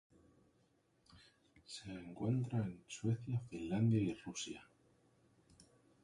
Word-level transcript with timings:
Se 1.63 1.91
encuentra 1.91 2.57
en 2.57 2.83
Suecia, 2.87 3.39
Finlandia 3.51 3.99
y 4.01 4.15
Rusia. 4.15 4.67